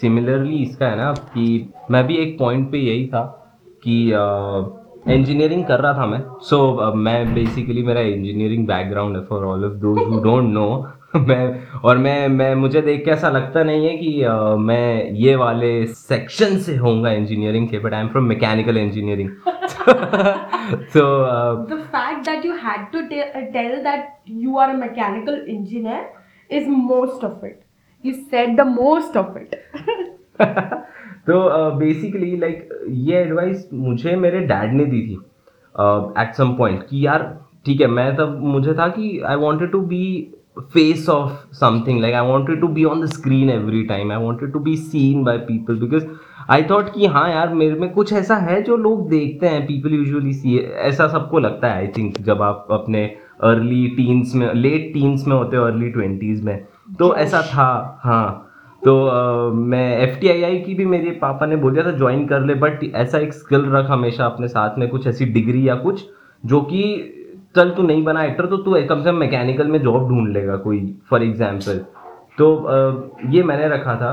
similarly 0.00 0.56
इसका 0.56 0.86
है 0.86 0.96
ना 0.96 1.12
कि 1.12 1.68
मैं 1.90 2.06
भी 2.06 2.16
एक 2.16 2.38
पॉइंट 2.38 2.70
पे 2.70 2.78
यही 2.78 3.06
था 3.06 3.22
कि 3.84 3.96
uh, 4.10 4.86
इंजीनियरिंग 5.10 5.64
कर 5.64 5.80
रहा 5.80 5.92
था 5.94 6.06
मैं। 6.06 6.20
सो 6.40 6.56
so, 6.56 6.88
uh, 6.88 6.94
मैं 6.94 7.34
बेसिकली 7.34 7.82
मेरा 7.82 8.00
इंजीनियरिंग 8.00 8.66
बैकग्राउंड 8.66 9.16
है 9.16 9.24
for 9.24 9.44
all 9.44 9.64
of 9.64 9.72
those 9.72 9.98
who 9.98 10.20
don't 10.20 10.52
know 10.52 10.66
मैं 11.18 11.78
और 11.84 11.98
मैं 11.98 12.28
मैं 12.28 12.54
मुझे 12.54 12.80
देख 12.82 13.04
के 13.04 13.10
ऐसा 13.10 13.28
लगता 13.30 13.62
नहीं 13.64 13.86
है 13.86 13.96
कि 13.96 14.10
uh, 14.24 14.58
मैं 14.58 15.10
ये 15.14 15.34
वाले 15.36 15.70
सेक्शन 15.86 16.58
से 16.58 16.76
होऊँगा 16.76 17.10
इंजीनियरिंग 17.12 17.68
के 17.68 17.78
but 17.78 17.94
I 17.94 18.00
am 18.00 18.08
from 18.08 18.24
mechanical 18.24 18.76
engineering 18.78 19.30
uh, 20.96 21.64
the 21.66 21.78
fact 21.92 22.24
that 22.24 22.44
you 22.44 22.56
had 22.56 22.90
to 22.92 23.02
tell 23.52 23.82
that 23.82 24.20
you 24.26 24.58
are 24.58 24.70
a 24.70 24.76
mechanical 24.76 25.38
engineer 25.48 26.02
is 26.50 26.66
most 26.68 27.22
of 27.22 27.44
it. 27.44 27.62
You 28.04 28.14
said 28.30 28.56
the 28.56 28.64
most 28.66 29.16
of 29.16 29.36
it. 29.36 29.56
तो 31.26 31.38
basically 31.78 32.36
like 32.36 32.68
ये 32.88 33.16
advice 33.20 33.68
मुझे 33.74 34.14
मेरे 34.16 34.40
dad 34.46 34.72
ने 34.72 34.84
दी 34.86 35.00
थी 35.06 35.14
at 36.22 36.34
some 36.34 36.54
point 36.56 36.82
कि 36.88 37.06
यार 37.06 37.22
ठीक 37.66 37.80
है 37.80 37.86
मैं 37.86 38.14
तब 38.16 38.38
मुझे 38.42 38.74
था 38.74 38.86
कि 38.88 39.08
I 39.26 39.36
wanted 39.36 39.70
to 39.72 39.80
be 39.86 40.04
face 40.60 41.08
of 41.08 41.32
something 41.52 42.00
like 42.00 42.14
I 42.14 42.26
wanted 42.26 42.60
to 42.60 42.68
be 42.68 42.84
on 42.84 43.00
the 43.00 43.06
screen 43.06 43.50
every 43.50 43.82
time 43.82 44.12
I 44.12 44.18
wanted 44.18 44.52
to 44.52 44.58
be 44.58 44.76
seen 44.76 45.24
by 45.24 45.38
people 45.38 45.76
because 45.76 46.06
I 46.50 46.62
thought 46.62 46.92
कि 46.94 47.06
हाँ 47.06 47.30
यार 47.30 47.54
मेरे 47.54 47.74
में 47.74 47.92
कुछ 47.92 48.12
ऐसा 48.12 48.36
है 48.36 48.62
जो 48.62 48.76
लोग 48.76 49.08
देखते 49.08 49.46
हैं. 49.46 49.66
पीपल 49.66 49.94
यूजुअली 49.94 50.32
सी 50.32 50.56
ऐसा 50.58 51.08
सबको 51.08 51.38
लगता 51.38 51.68
है 51.68 51.76
आई 51.76 51.86
थिंक 51.86 52.20
जब 52.20 52.42
आप 52.42 52.68
अपने 52.70 53.04
अर्ली 53.42 53.86
टीन्स 53.88 54.34
में 54.34 54.54
लेट 54.54 54.92
टीन्स 54.94 55.26
में 55.26 55.36
होते 55.36 55.56
हो 55.56 55.64
अर्ली 55.64 55.88
ट्वेंटीज़ 55.88 56.44
में. 56.44 56.64
तो 56.98 57.14
ऐसा 57.16 57.42
था. 57.42 58.00
हाँ. 58.04 58.42
तो 58.82 59.06
आ, 59.06 59.50
मैं 59.50 59.98
एफ़ 59.98 60.18
की 60.66 60.74
भी 60.74 60.86
मेरे 60.86 61.10
पापा 61.10 61.46
ने 61.46 61.56
बोल 61.56 61.72
दिया 61.72 61.84
था 61.86 61.90
ज्वाइन 61.90 62.26
कर 62.26 62.40
ले. 62.40 62.54
बट 62.54 62.84
ऐसा 62.94 63.18
एक 63.18 63.32
स्किल 63.32 63.60
रख 63.60 63.90
हमेशा 63.90 64.26
अपने 64.26 64.48
साथ 64.48 64.78
में 64.78 64.88
कुछ 64.88 65.06
ऐसी 65.06 65.24
डिग्री 65.24 65.68
या 65.68 65.74
कुछ 65.74 66.04
जो 66.46 66.60
कि 66.60 66.82
चल 67.56 67.70
तू 67.70 67.82
नहीं 67.82 68.02
बना 68.04 68.24
एक्टर 68.24 68.46
तो 68.46 68.56
तू 68.58 68.74
कम 68.88 69.02
से 69.02 69.10
कम 69.10 69.16
मैकेनिकल 69.16 69.66
में 69.66 69.78
जॉब 69.82 70.08
ढूंढ 70.08 70.32
लेगा 70.32 70.56
कोई 70.64 70.80
फॉर 71.10 71.22
एग्ज़ाम्पल 71.22 71.78
तो 72.38 72.50
ये 73.32 73.42
मैंने 73.42 73.68
रखा 73.68 73.94
था। 73.96 74.12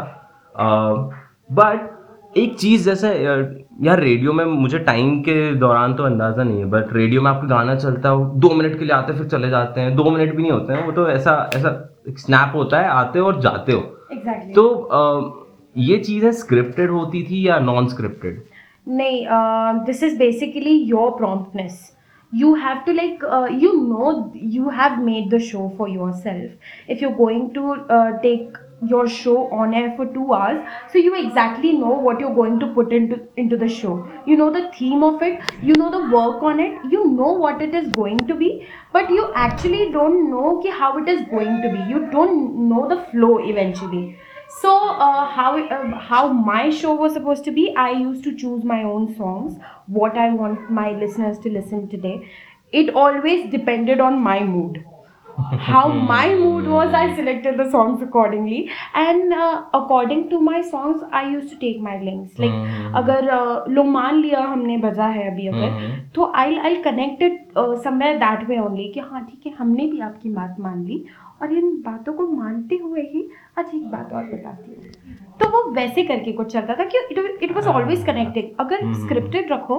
बट 1.51 2.37
एक 2.37 2.55
चीज़ 2.59 2.85
जैसे 2.85 3.09
यार 3.83 3.99
रेडियो 3.99 4.33
में 4.33 4.43
मुझे 4.45 4.79
टाइम 4.81 5.19
के 5.21 5.33
दौरान 5.55 5.93
तो 5.93 6.03
अंदाज़ा 6.03 6.43
नहीं 6.43 6.59
है 6.59 6.65
बट 6.69 6.93
रेडियो 6.93 7.21
में 7.21 7.29
आपका 7.31 7.47
गाना 7.47 7.75
चलता 7.75 8.09
है 8.09 8.39
दो 8.39 8.49
मिनट 8.53 8.77
के 8.79 8.85
लिए 8.85 8.93
आते 8.93 9.13
फिर 9.13 9.27
चले 9.27 9.49
जाते 9.49 9.81
हैं 9.81 9.95
दो 9.95 10.09
मिनट 10.11 10.35
भी 10.35 10.41
नहीं 10.41 10.51
होते 10.51 10.73
हैं 10.73 10.85
वो 10.85 10.91
तो 10.91 11.07
ऐसा 11.09 11.33
ऐसा 11.55 11.71
स्नैप 12.17 12.55
होता 12.55 12.79
है 12.79 12.89
आते 12.91 13.19
हो 13.19 13.27
और 13.27 13.39
जाते 13.41 13.71
हो। 13.71 13.81
Exactly. 14.13 14.55
तो 14.55 14.63
आ, 14.93 15.01
ये 15.75 15.97
चीज़ें 15.99 16.31
स्क्रिप्टेड 16.39 16.91
होती 16.91 17.23
थी 17.23 17.47
या 17.47 17.59
नॉन 17.61 17.87
स्क्रिप्टेड 17.87 18.41
नहीं 18.87 19.25
this 19.85 20.03
is 20.03 20.17
basically 20.19 20.77
your 20.85 21.11
promptness 21.17 21.92
you 22.33 22.55
have 22.55 22.83
to 22.85 22.93
like 22.93 23.21
uh, 23.37 23.45
you 23.63 23.71
know 23.87 24.31
you 24.33 24.69
have 24.69 24.99
made 25.03 25.29
the 25.29 25.39
show 25.39 25.73
for 25.77 25.87
yourself. 25.87 26.51
If 26.87 27.01
you're 27.01 27.17
going 27.17 27.53
to 27.53 27.71
uh, 27.97 28.21
take 28.21 28.55
your 28.85 29.07
show 29.07 29.49
on 29.57 29.73
air 29.73 29.93
for 29.95 30.05
two 30.13 30.33
hours 30.33 30.61
so 30.91 30.97
you 30.97 31.15
exactly 31.15 31.71
know 31.71 31.93
what 32.05 32.19
you're 32.19 32.35
going 32.35 32.59
to 32.59 32.67
put 32.73 32.91
into 32.91 33.19
into 33.37 33.55
the 33.57 33.67
show. 33.69 33.93
You 34.25 34.35
know 34.37 34.51
the 34.51 34.63
theme 34.77 35.03
of 35.03 35.21
it 35.21 35.39
you 35.61 35.75
know 35.75 35.89
the 35.91 36.01
work 36.15 36.43
on 36.43 36.59
it 36.59 36.73
you 36.91 37.05
know 37.11 37.31
what 37.45 37.61
it 37.61 37.73
is 37.73 37.87
going 38.01 38.27
to 38.27 38.35
be 38.35 38.67
but 38.91 39.09
you 39.09 39.31
actually 39.35 39.91
don't 39.91 40.29
know 40.29 40.61
how 40.79 40.97
it 40.97 41.07
is 41.07 41.21
going 41.29 41.61
to 41.61 41.69
be. 41.69 41.79
You 41.93 42.09
don't 42.11 42.67
know 42.69 42.87
the 42.89 43.01
flow 43.11 43.39
eventually 43.39 44.17
so 44.60 44.74
uh, 45.06 45.26
how 45.26 45.50
uh, 45.58 45.98
how 46.10 46.28
my 46.32 46.70
show 46.70 46.94
was 46.94 47.12
supposed 47.12 47.44
to 47.44 47.52
be 47.52 47.64
i 47.76 47.90
used 47.90 48.24
to 48.24 48.34
choose 48.34 48.64
my 48.64 48.82
own 48.82 49.08
songs 49.16 49.56
what 49.86 50.16
i 50.16 50.28
want 50.30 50.70
my 50.70 50.90
listeners 50.92 51.38
to 51.38 51.50
listen 51.50 51.88
today 51.88 52.16
it 52.72 52.94
always 52.94 53.50
depended 53.50 54.00
on 54.00 54.18
my 54.20 54.40
mood 54.40 54.84
how 55.38 55.88
my 55.88 56.34
mood 56.34 56.66
was 56.66 56.92
i 56.92 57.14
selected 57.16 57.56
the 57.58 57.70
songs 57.70 58.02
accordingly 58.02 58.70
and 58.94 59.32
uh, 59.32 59.62
according 59.72 60.28
to 60.30 60.40
my 60.40 60.60
songs 60.70 61.02
i 61.12 61.22
used 61.28 61.48
to 61.50 61.58
take 61.58 61.80
my 61.80 61.96
links 62.02 62.38
like 62.38 62.50
mm-hmm. 62.50 62.96
अगर 63.00 63.28
uh, 63.36 63.68
लो 63.68 63.84
मान 63.84 64.20
लिया 64.22 64.40
हमने 64.40 64.76
बजा 64.78 65.06
है 65.18 65.30
अभी 65.30 65.46
अगर 65.48 65.70
mm-hmm. 65.70 66.14
तो 66.14 66.32
I 66.42 66.58
I 66.58 66.82
connected 66.82 67.38
somewhere 67.84 68.18
that 68.18 68.48
way 68.48 68.58
only 68.58 68.88
कि 68.94 69.00
हाँ 69.00 69.24
ठीक 69.26 69.46
है 69.46 69.52
हमने 69.58 69.86
भी 69.90 70.00
आपकी 70.10 70.30
बात 70.30 70.56
मान 70.60 70.84
ली 70.84 71.04
और 71.43 71.53
इन 71.53 71.71
बातों 71.85 72.13
को 72.13 72.27
मानते 72.27 72.75
हुए 72.83 73.01
ही 73.03 73.27
अच्छा 73.57 73.77
एक 73.77 73.89
बात 73.91 74.13
और 74.13 74.23
बताती 74.25 74.71
हूँ। 74.71 74.91
तो 75.39 75.47
वो 75.51 75.63
वैसे 75.71 76.03
करके 76.03 76.31
कुछ 76.33 76.51
चलता 76.53 76.75
था 76.75 76.83
कि 76.85 76.97
it 77.11 77.43
it 77.43 77.55
was 77.55 77.67
always 77.69 78.05
connected 78.05 78.55
अगर 78.59 78.93
स्क्रिप्टेड 78.95 79.51
रखो 79.51 79.77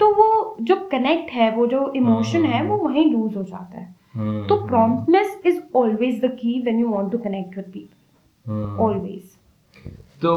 तो 0.00 0.08
वो 0.14 0.56
जो 0.62 0.76
कनेक्ट 0.92 1.30
है 1.32 1.50
वो 1.56 1.66
जो 1.66 1.90
इमोशन 1.96 2.44
है 2.44 2.62
वो 2.66 2.76
वहीं 2.78 3.04
लूज 3.12 3.36
हो 3.36 3.42
जाता 3.42 3.78
है। 3.78 3.94
तो 4.48 4.56
promptness 4.66 5.40
is 5.46 5.60
always 5.76 6.20
the 6.24 6.30
key 6.40 6.60
when 6.62 6.78
you 6.80 6.88
want 6.88 7.10
to 7.12 7.18
connect 7.18 7.56
with 7.56 7.70
people 7.72 8.76
always 8.80 9.22
तो 10.22 10.32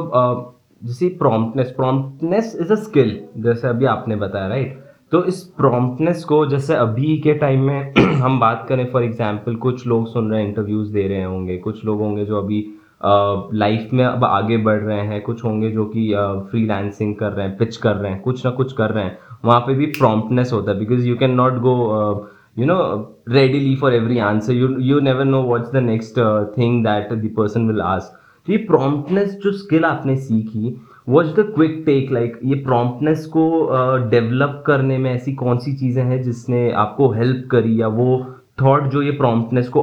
जैसे 0.82 1.10
promptness 1.20 1.72
promptness 1.76 2.56
is 2.62 2.72
a 2.72 2.76
skill 2.84 3.20
जैसे 3.38 3.68
अभी 3.68 3.86
आपने 3.88 4.16
बताया 4.18 4.48
राइट 4.48 4.78
तो 5.12 5.24
इस 5.26 5.42
प्रॉम्प्टनेस 5.58 6.24
को 6.24 6.46
जैसे 6.46 6.76
अभी 6.76 7.18
के 7.18 7.34
टाइम 7.34 7.62
में 7.62 7.94
हम 8.22 8.40
बात 8.40 8.66
करें 8.70 8.90
फॉर 8.92 9.04
एग्जांपल 9.04 9.56
कुछ 9.56 9.86
लोग 9.88 10.08
सुन 10.08 10.32
रहे 10.32 10.42
हैं 10.42 10.48
इंटरव्यूज़ 10.50 10.92
दे 10.94 11.08
रहे 11.08 11.24
होंगे 11.24 11.58
कुछ 11.58 11.86
लोग 11.86 12.02
होंगे 12.02 12.26
जो 12.26 12.42
अभी 12.42 12.60
लाइफ 13.54 13.90
में 13.94 14.04
अब 14.06 14.24
आगे 14.24 14.58
बढ़ 14.58 14.80
रहे 14.80 15.06
हैं 15.08 15.22
कुछ 15.22 15.44
होंगे 15.44 15.72
जो 15.72 15.86
कि 15.86 16.12
फ्रीलांसिंग 16.52 17.16
कर 17.16 17.32
रहे 17.32 17.48
हैं 17.48 17.58
पिच 17.58 17.78
कर 17.78 17.96
रहे 17.96 18.12
हैं 18.12 18.22
कुछ 18.22 18.46
ना 18.46 18.52
कुछ 18.52 18.74
कर 18.74 18.92
रहे 18.92 19.04
हैं 19.04 19.18
वहाँ 19.46 19.60
पे 19.60 19.74
भी 19.74 19.86
प्रॉम्प्टनेस 19.86 20.54
होता 20.54 20.72
है 20.72 20.80
because 20.80 21.08
you 21.08 21.16
can 21.18 21.32
not 21.32 21.60
go 21.60 21.78
know 22.58 23.16
readily 23.26 23.76
for 23.76 23.90
every 23.92 24.20
answer 24.20 24.54
you 24.54 24.68
you 24.80 25.02
never 25.02 25.26
know 25.26 25.40
what's 25.42 25.70
the 25.70 25.82
next 25.82 26.18
uh, 26.18 26.46
thing 26.56 26.84
that 26.84 27.12
the 27.12 27.30
person 27.30 27.68
will 27.68 27.84
ask. 27.84 28.16
तो 28.48 28.52
ये 28.52 28.58
प्रॉम्प्टनेस 28.66 29.34
जो 29.44 29.52
स्किल 29.52 29.86
आपने 29.86 30.16
सीखी 30.18 30.76
was 31.10 31.28
the 31.28 31.52
quick 31.56 31.84
take 31.86 32.12
like 32.12 32.40
ये 32.44 32.56
promptness 32.56 33.26
को 33.26 33.70
develop 34.10 34.58
uh, 34.60 34.66
करने 34.68 34.98
में 34.98 35.12
ऐसी 35.14 35.34
कौन 35.34 35.58
सी 35.58 35.74
चीज़ें 35.74 36.04
हैं 36.04 36.22
जिसने 36.22 36.72
आपको 36.72 37.12
हेल्प 37.12 37.48
करी 37.52 37.82
या 37.82 37.88
वो 37.88 38.36
थॉट 38.62 38.84
जो 38.84 39.02
ये 39.02 39.12
प्रॉम्प्टनेस 39.12 39.70
को 39.70 39.82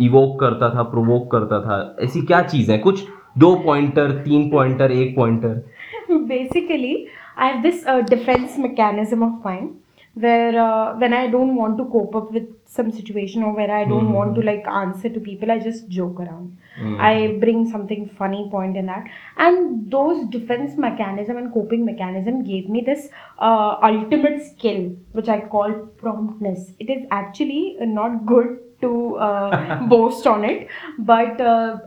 इवोक 0.00 0.40
करता 0.40 0.70
था 0.74 0.82
प्रोवोक 0.82 1.30
करता 1.30 1.60
था? 1.60 1.96
ऐसी 2.00 2.22
क्या 2.22 2.42
चीज़ें 2.42 2.80
कुछ 2.80 3.04
दो 3.38 3.54
पॉइंटर 3.56 4.10
तीन 4.10 4.50
पॉइंटर 4.50 4.92
एक 4.92 5.16
pointer 5.16 5.62
basically 6.10 7.06
I 7.38 7.48
have 7.48 7.62
this 7.62 7.88
defence 7.88 8.56
mechanism 8.58 9.22
of 9.24 9.48
mind 9.48 9.70
where 10.14 10.58
uh, 10.60 10.96
when 10.98 11.12
I 11.14 11.26
don't 11.28 11.56
want 11.56 11.78
to 11.78 11.84
cope 11.86 12.14
up 12.14 12.32
with 12.32 12.48
some 12.66 12.90
situation 12.90 13.42
or 13.42 13.54
where 13.54 13.70
I 13.70 13.84
don't 13.84 14.04
mm-hmm. 14.04 14.12
want 14.12 14.34
to 14.34 14.42
like 14.42 14.66
answer 14.66 15.08
to 15.08 15.20
people, 15.20 15.50
I 15.50 15.58
just 15.58 15.88
joke 15.88 16.20
around. 16.20 16.58
Mm-hmm. 16.78 17.00
I 17.00 17.36
bring 17.40 17.70
something 17.70 18.08
funny 18.18 18.48
point 18.50 18.76
in 18.76 18.86
that, 18.86 19.04
and 19.36 19.90
those 19.90 20.26
defense 20.28 20.76
mechanism 20.76 21.36
and 21.36 21.52
coping 21.52 21.84
mechanism 21.84 22.44
gave 22.44 22.68
me 22.68 22.82
this 22.84 23.08
uh, 23.38 23.76
ultimate 23.82 24.42
skill, 24.42 24.96
which 25.12 25.28
I 25.28 25.40
call 25.40 25.72
promptness. 25.98 26.72
It 26.78 26.90
is 26.90 27.06
actually 27.10 27.76
not 27.80 28.24
good 28.26 28.58
to 28.82 28.90
boast 29.88 30.26
on 30.26 30.44
it 30.44 30.66
but 31.00 31.40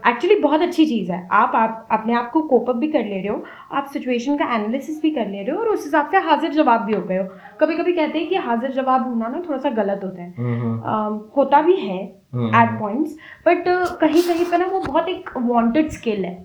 actually 0.08 0.40
बहुत 0.40 0.62
अच्छी 0.62 0.86
चीज़ 0.86 1.12
है। 1.12 1.28
आप 1.34 1.52
आप 1.56 1.88
अपने 1.92 2.14
आप 2.14 2.30
को 2.32 2.42
cope up 2.44 2.76
भी 2.76 2.88
कर 2.88 3.04
ले 3.04 3.20
रहे 3.20 3.28
हो 3.28 3.44
आप 3.72 3.86
सिचुएशन 3.94 4.38
का 4.38 4.46
एनालिसिस 4.56 5.02
भी 5.02 5.12
कर 5.12 5.28
ले 5.28 5.44
रहे 5.44 5.56
हो 5.56 5.62
और 5.62 5.70
उस 5.70 5.86
हिसाब 5.86 6.10
से 6.12 6.18
हाजिर 6.28 6.52
जवाब 6.54 6.82
भी 6.82 6.94
हो 6.94 7.02
गए 7.02 7.18
हो। 7.18 7.28
कभी 7.60 7.78
कभी 7.78 7.94
कहते 7.94 8.20
हैं 8.20 8.28
कि 8.30 8.36
हाजिर 8.38 8.72
जवाब 8.72 9.08
होना 9.08 9.28
ना 9.28 9.44
थोड़ा 9.50 9.58
सा 9.60 9.70
गलत 9.72 10.02
होता 10.04 10.22
है। 10.22 10.32
uh, 10.32 11.38
होता 11.38 11.62
भी 11.62 11.76
है 11.78 12.04
एट 12.04 12.80
पॉइंट्स 12.80 13.18
बट 13.48 13.64
कहीं 14.02 14.22
कहीं 14.24 14.46
पर 14.46 14.58
ना 14.58 14.66
वो 14.66 14.80
बहुत 14.80 15.08
एक 15.10 15.30
वांटेड 15.38 15.90
स्किल 15.92 16.26
है। 16.26 16.36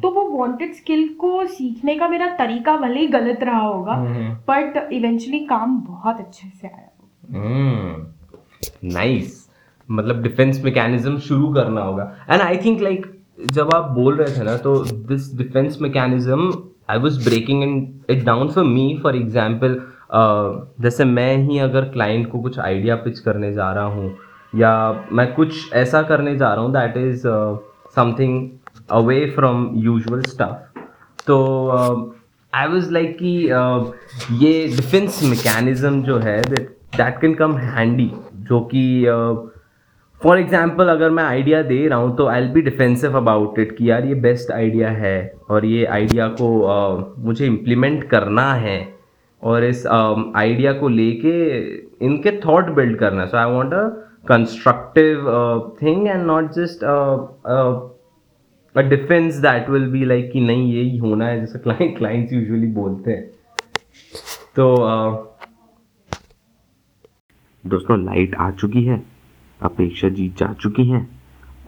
तो 0.00 0.10
वो 0.10 0.22
वांटेड 0.30 0.72
स्किल 0.74 1.08
को 1.20 1.44
सीखने 1.46 1.94
का 1.98 2.08
मेरा 2.08 2.26
तरीका 2.36 2.76
भले 2.76 3.00
ही 3.00 3.06
गलत 3.08 3.42
रहा 3.42 3.60
होगा 3.60 3.94
बट 4.48 4.76
इवेंचुअली 4.92 5.38
काम 5.46 5.78
बहुत 5.80 6.18
अच्छे 6.18 6.48
से 6.50 6.68
आया। 6.68 6.88
नाइस 8.84 9.41
मतलब 9.90 10.22
डिफेंस 10.22 10.64
मैकेनिज्म 10.64 11.18
शुरू 11.18 11.52
करना 11.54 11.80
होगा। 11.80 12.12
एंड 12.30 12.42
आई 12.42 12.56
थिंक 12.56 12.82
लाइक 12.82 13.06
जब 13.46 13.74
आप 13.74 13.90
बोल 13.90 14.16
रहे 14.16 14.38
थे 14.38 14.44
ना 14.44 14.56
तो 14.56 14.76
this 15.08 15.34
defence 15.36 15.78
mechanism 15.82 16.52
I 16.90 16.98
was 16.98 17.24
breaking 17.24 17.62
in 17.62 18.00
it 18.10 18.24
down 18.24 18.48
for 18.48 18.64
me 18.64 19.00
for 19.02 19.16
example 19.16 19.80
जैसे 20.82 21.04
मैं 21.04 21.36
ही 21.36 21.58
अगर 21.58 21.84
क्लाइंट 21.84 22.30
को 22.30 22.40
कुछ 22.40 22.58
आइडिया 22.58 22.96
पिच 22.96 23.18
करने 23.18 23.52
जा 23.52 23.72
रहा 23.72 23.84
हूँ 23.84 24.16
या 24.56 24.72
मैं 25.12 25.32
कुछ 25.34 25.72
ऐसा 25.72 26.02
करने 26.02 26.36
जा 26.36 26.52
रहा 26.54 26.64
हूँ 26.64 26.72
that 26.72 26.96
is 26.96 27.22
something 27.96 28.50
away 28.90 29.24
from 29.34 29.70
usual 29.74 30.22
stuff 30.22 30.80
तो 31.26 31.38
आई 32.52 32.66
वॉज़ 32.66 32.90
लाइक 32.92 33.16
कि 33.18 33.48
uh, 33.48 33.86
ये 34.42 34.66
डिफेंस 34.66 35.22
मैकेनिज्म 35.24 36.02
जो 36.02 36.18
है 36.18 36.40
दैट 36.42 37.20
कैन 37.20 37.34
कम 37.34 37.56
हैंडी 37.56 38.10
जो 38.34 38.60
कि 38.60 38.84
uh, 39.06 39.51
फॉर 40.22 40.38
एग्ज़ाम्पल 40.38 40.88
अगर 40.88 41.10
मैं 41.10 41.22
आइडिया 41.24 41.62
दे 41.62 41.86
रहा 41.88 41.98
हूँ 41.98 42.16
तो 42.16 42.26
I 42.28 42.46
be 42.48 42.60
defensive 42.62 43.16
about 43.16 43.58
it 43.58 43.76
कि 43.76 43.88
यार 43.90 44.04
ये 44.06 44.14
बेस्ट 44.26 44.50
आइडिया 44.52 44.90
है 44.90 45.32
और 45.50 45.64
ये 45.64 45.84
आइडिया 45.96 46.28
को 46.40 46.48
uh, 46.74 47.24
मुझे 47.24 47.46
इम्प्लीमेंट 47.46 48.04
करना 48.10 48.52
है 48.54 48.76
और 49.42 49.64
इस 49.64 49.86
आइडिया 49.86 50.72
को 50.72 50.88
लेके 50.88 51.32
इनके 52.06 52.30
थॉट 52.40 52.70
बिल्ड 52.74 52.98
करना 52.98 53.26
so 53.26 53.36
I 53.36 53.52
want 53.52 53.72
a 53.74 53.82
constructive 54.28 55.24
thing 55.82 56.06
and 56.08 56.26
not 56.26 56.52
just 56.58 56.84
a 56.84 58.82
defence 58.88 59.34
that 59.36 59.70
will 59.70 59.86
be 59.92 60.04
like 60.04 60.30
कि 60.32 60.40
नहीं 60.40 60.72
यही 60.74 60.96
होना 60.98 61.26
है 61.26 61.40
जैसे 61.40 61.58
क्लाइंट 61.58 61.96
क्लाइंट्स 61.98 62.32
यूजुअली 62.32 62.66
बोलते 62.74 63.10
हैं। 63.10 63.30
तो 64.56 64.74
uh, 64.76 65.10
दोस्तों 67.64 68.04
लाइट 68.04 68.34
आ 68.34 68.50
चुकी 68.50 68.84
है। 68.84 69.11
अपेक्षा 69.62 70.08
जीत 70.08 70.36
जा 70.38 70.52
चुकी 70.60 70.84
हैं 70.88 71.08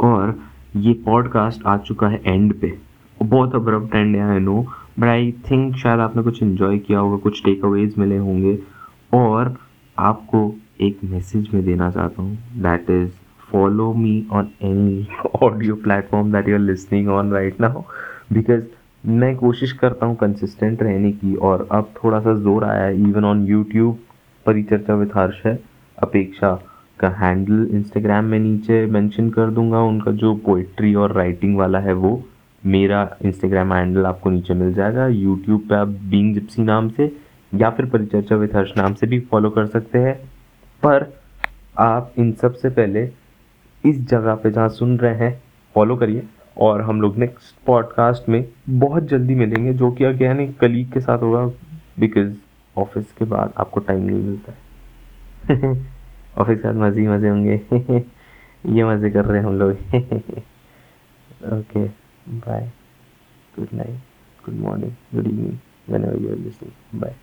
और 0.02 0.38
ये 0.76 0.92
पॉडकास्ट 1.04 1.66
आ 1.66 1.76
चुका 1.78 2.08
है 2.08 2.20
एंड 2.24 2.54
पे। 2.60 2.72
बहुत 3.18 3.54
abrupt 3.54 3.94
end 3.94 4.16
I 4.18 4.38
know 4.40 4.60
but 4.98 5.04
I 5.04 5.32
think 5.50 5.76
शायद 5.76 6.00
आपने 6.00 6.22
कुछ 6.22 6.42
इन्जॉय 6.42 6.78
किया 6.78 6.98
होगा, 6.98 7.16
कुछ 7.16 7.42
टेक 7.44 7.64
अवेज 7.64 7.94
मिले 7.98 8.16
होंगे 8.18 8.58
और 9.14 9.56
आपको 9.96 10.52
एक 10.80 10.98
मैसेज 11.04 11.48
में 11.54 11.64
देना 11.64 11.90
चाहता 11.90 12.22
हूँ 12.22 12.36
that 12.62 12.90
is 12.90 13.10
follow 13.50 13.92
me 13.94 14.26
on 14.32 14.50
any 14.62 15.06
audio 15.42 15.74
platform 15.84 16.32
that 16.32 16.48
you 16.48 16.54
are 16.54 16.60
listening 16.60 17.08
on 17.08 17.32
right 17.32 17.60
now 17.60 17.82
because 18.32 18.62
मैं 19.04 19.34
कोशिश 19.36 19.72
करता 19.72 20.06
हूँ 20.06 20.16
कंसिस्टेंट 20.16 20.82
रहने 20.82 21.10
की 21.12 21.34
और 21.48 21.66
अब 21.72 21.92
थोड़ा 21.96 22.20
सा 22.20 22.34
ज़ोर 22.34 22.64
आया 22.64 22.84
है 22.84 23.00
इवन 23.00 23.24
ऑन 23.24 23.44
यूट्यूब 23.46 23.98
परिचर्चा 24.46 24.94
विथ 24.94 25.16
हर्ष 25.16 25.44
है, 25.46 25.58
अपेक्षा। 25.98 26.58
का 27.00 27.08
हैंडल 27.08 27.68
इंस्टाग्राम 27.70 28.24
में 28.24 28.38
नीचे 28.38 28.86
मेंशन 28.86 29.30
कर 29.30 29.50
दूँगा, 29.50 29.80
उनका 29.80 30.10
जो 30.10 30.34
पोइट्री 30.34 30.94
और 30.94 31.12
राइटिंग 31.12 31.56
वाला 31.56 31.78
है 31.78 31.92
वो, 31.92 32.24
मेरा 32.66 33.16
इंस्टाग्राम 33.22 33.72
हैंडल 33.72 34.06
आपको 34.06 34.30
नीचे 34.30 34.54
मिल 34.54 34.74
जाएगा। 34.74 35.06
यूट्यूब 35.06 35.60
पे 35.60 35.74
आप 35.74 35.88
बींग 35.88 36.34
जिप्सी 36.34 36.62
नाम 36.62 36.88
से 36.88 37.16
या 37.54 37.70
फिर 37.70 37.86
परिचर्चा 37.86 38.36
विथ 38.36 38.48
हर्ष 38.54 38.70
नाम 38.76 38.94
से 38.94 39.06
भी 39.06 39.20
फॉलो 39.20 39.50
कर 39.50 39.66
सकते 39.66 39.98
हैं। 39.98 40.14
पर 40.82 41.20
आप 41.78 42.12
इन 42.18 42.32
सबसे 42.32 42.70
पहले 42.70 43.10
इस 43.86 44.08
जगह 44.08 44.34
पे 44.34 44.50
जहाँ 44.50 44.68
सुन 44.68 44.98
रहे 44.98 45.14
हैं 45.14 45.42
फॉलो 45.74 45.96
करिए 45.96 46.22
और 46.58 46.80
हम 46.80 47.00
लोग 47.00 47.16
नेक्स्ट 47.16 47.66
पॉडकास्ट 47.66 48.28
में 48.28 48.44
बहुत 48.70 49.04
जल्दी 49.04 49.34
मिलेंगे, 49.34 49.74
जो 49.74 49.90
कि 49.90 50.04
अगेन 50.04 50.40
एक 50.40 50.58
कलीग 50.58 50.92
के 50.92 51.00
साथ 51.00 51.18
होगा 51.18 51.46
बिकॉज़ 52.00 52.34
ऑफ़िस 52.76 53.12
के 53.12 53.24
बाद 53.24 53.52
आपको 53.56 53.80
टाइम 53.80 54.02
नहीं 54.02 54.22
मिलता 54.22 54.52
है। 54.52 55.86
ऑफ़िस 56.38 56.56
फिर 56.56 56.72
साथ 56.72 56.74
मज़े 56.74 57.08
मज़े 57.08 57.28
होंगे। 57.28 57.60
ये 58.66 58.84
मज़े 58.84 59.10
कर 59.10 59.24
रहे 59.24 59.38
हैं 59.38 59.46
हम 59.46 59.58
लोग। 59.58 59.70
Okay 61.52 61.84
bye 62.28 62.70
good 63.58 63.68
night 63.74 63.98
good 64.46 64.54
morning 64.54 64.92
good 65.14 65.26
evening 65.26 65.56
bye 66.94 67.14